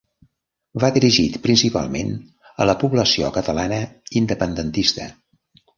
[0.83, 2.11] Va dirigit principalment
[2.65, 3.83] a la població catalana
[4.25, 5.11] independentista.